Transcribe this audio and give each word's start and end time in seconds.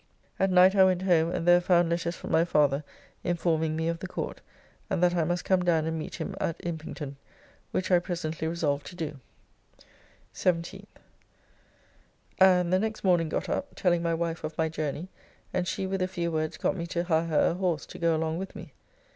At 0.39 0.49
night 0.49 0.73
I 0.75 0.83
went 0.83 1.03
home, 1.03 1.29
and 1.29 1.47
there 1.47 1.61
found 1.61 1.91
letters 1.91 2.15
from 2.15 2.31
my 2.31 2.43
father 2.43 2.83
informing 3.23 3.75
me 3.75 3.87
of 3.87 3.99
the 3.99 4.07
Court, 4.07 4.41
and 4.89 5.03
that 5.03 5.13
I 5.15 5.23
must 5.25 5.45
come 5.45 5.61
down 5.63 5.85
and 5.85 5.99
meet 5.99 6.15
him 6.15 6.33
at 6.41 6.59
Impington, 6.65 7.17
which 7.69 7.91
I 7.91 7.99
presently 7.99 8.47
resolved 8.47 8.87
to 8.87 8.95
do, 8.95 9.19
17th. 10.33 10.87
And 12.39 12.73
the 12.73 12.79
next 12.79 13.03
morning 13.03 13.29
got 13.29 13.47
up, 13.47 13.75
telling 13.75 14.01
my 14.01 14.15
wife 14.15 14.43
of 14.43 14.57
my 14.57 14.69
journey, 14.69 15.07
and 15.53 15.67
she 15.67 15.85
with 15.85 16.01
a 16.01 16.07
few 16.07 16.31
words 16.31 16.57
got 16.57 16.75
me 16.75 16.87
to 16.87 17.03
hire 17.03 17.25
her 17.27 17.51
a 17.51 17.53
horse 17.53 17.85
to 17.85 17.99
go 17.99 18.15
along 18.15 18.39
with 18.39 18.55
me. 18.55 18.73